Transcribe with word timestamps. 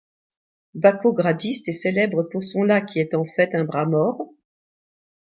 Backo 0.73 1.11
Gradiste 1.13 1.69
est 1.69 1.73
célèbre 1.73 2.23
pour 2.23 2.43
son 2.43 2.63
lac, 2.63 2.87
qui 2.87 2.97
est 2.97 3.13
en 3.13 3.23
fait 3.23 3.53
un 3.53 3.65
bras 3.65 3.85
mort. 3.85 4.31